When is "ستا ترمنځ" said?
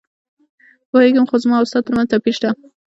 1.69-2.07